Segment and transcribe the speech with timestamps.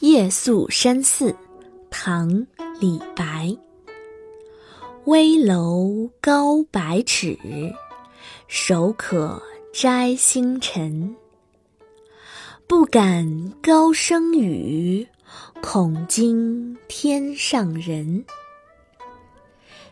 [0.00, 1.36] 夜宿山寺，
[1.90, 2.30] 唐·
[2.80, 3.54] 李白。
[5.04, 7.38] 危楼高百尺，
[8.48, 9.42] 手可
[9.74, 11.14] 摘星辰。
[12.66, 15.06] 不敢高声语，
[15.60, 18.24] 恐惊天上人。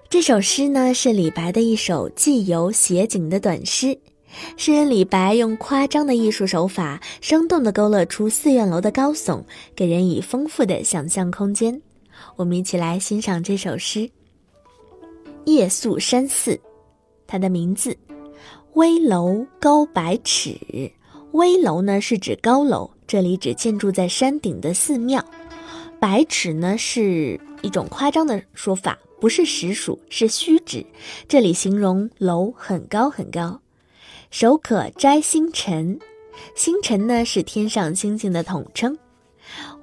[0.08, 3.98] 这首诗呢，是李白的一首寄游写景的短诗。
[4.56, 9.42] 诗人李白用夸张的艺术手法，生动地勾勒出寺院楼的高耸，
[9.74, 11.80] 给人以丰富的想象空间。
[12.36, 14.00] 我们一起来欣赏这首诗
[15.44, 16.52] 《夜宿山寺》。
[17.26, 17.96] 它的名字：
[18.74, 20.58] 危楼高百尺。
[21.32, 25.24] 危楼呢是指高楼，这里指建筑在山顶的寺庙。
[26.00, 30.84] 百尺呢是一种夸张的说法，不是实数，是虚指。
[31.28, 33.60] 这里形容楼很高很高。
[34.30, 35.98] 手可摘星辰，
[36.54, 38.96] 星辰呢是天上星星的统称。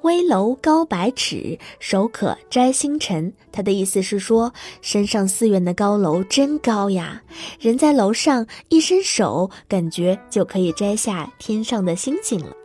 [0.04, 3.34] 危楼高百尺，手可摘星辰。
[3.52, 7.24] 它的意思是说，山上寺院的高楼真高呀，
[7.60, 12.56] 人在楼上一伸手，感觉就可以摘下天上的星星了。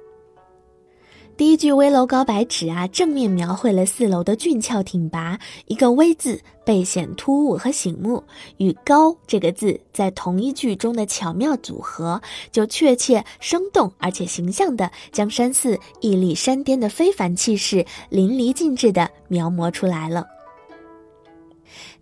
[1.40, 5.38] 第一句“危楼高百尺”啊，正面描绘了四楼的俊俏挺拔，
[5.68, 8.22] 一个“危”字倍显突兀和醒目，
[8.58, 12.20] 与“高”这个字在同一句中的巧妙组合，
[12.52, 20.26] 就确切、生动而且形象地将山寺屹立山巅的非凡气势淋漓尽致地描摹出来了。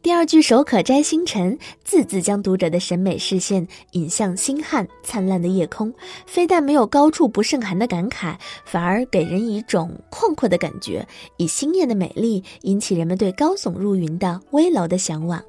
[0.01, 5.93] 第二句“手可摘星辰”，字字将读者的审美视线引向星汉灿烂的夜空，
[6.25, 15.43] 非但没有高处不胜寒的感慨，反而给人一种旷阔的感觉，以星夜的美丽引起人们对高耸入云的危楼的向往。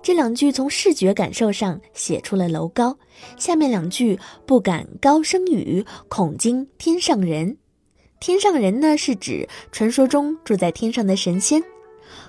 [0.00, 2.96] 这两句从视觉感受上写出了楼高。
[3.36, 7.56] 下面两句“不敢高声语，恐惊天上人”，
[8.20, 11.60] 天上人呢是指传说中住在天上的神仙。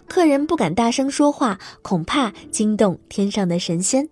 [0.08, 4.10] 客人不敢大声说话，恐怕惊动天上的神仙。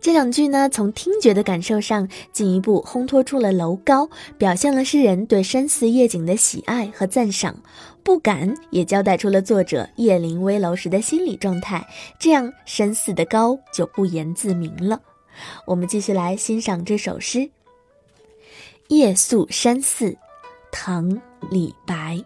[0.00, 7.54] 这两句呢，从听觉的感受上进一步烘托出了楼高，表现了诗人对山寺夜景的喜爱和赞赏。
[8.02, 11.86] 不敢也交代出了作者夜临危楼时的心理状态。
[12.18, 15.00] 这样，山寺的高就不言自明了。
[15.66, 17.38] 我们继续来欣赏这首诗
[18.88, 20.06] 《夜宿山寺》，
[20.72, 21.08] 唐·
[21.48, 22.20] 李白。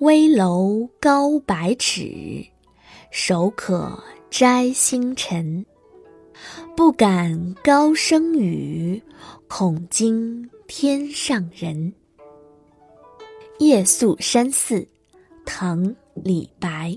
[0.00, 2.46] 危楼高百尺，
[3.10, 3.98] 手可
[4.28, 5.64] 摘星辰。
[6.76, 9.02] 不敢高声语，
[9.48, 11.94] 恐惊天上人。
[13.58, 14.86] 夜宿山寺，
[15.46, 15.82] 唐·
[16.12, 16.94] 李白。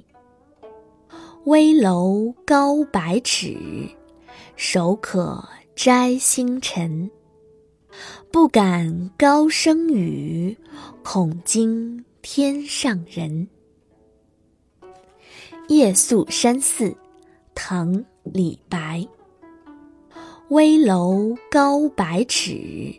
[1.45, 3.57] 危楼高百尺，
[4.57, 5.41] 手可
[5.73, 7.09] 摘星辰。
[8.29, 10.57] 不敢高声语，
[11.01, 12.03] 恐惊。
[12.21, 13.47] 天上人，
[15.69, 16.95] 夜宿山寺，
[17.55, 17.93] 唐·
[18.23, 19.07] 李白。
[20.49, 22.93] 危楼高百尺，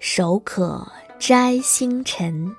[0.00, 2.54] 手可摘星辰。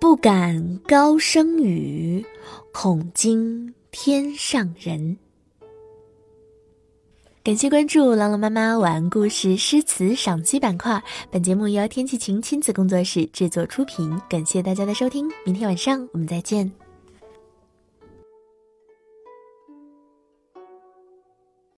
[0.00, 2.24] 不敢高声语，
[2.72, 5.16] 恐惊天上人。
[7.44, 11.02] 感谢关注“朗朗妈妈晚安故事诗词赏析”板块。
[11.28, 14.16] 本节目由天气晴亲子工作室制作出品。
[14.30, 16.81] 感谢大家的收听，明天晚上我们再见。